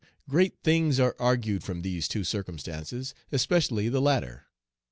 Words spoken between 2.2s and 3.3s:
circumstances,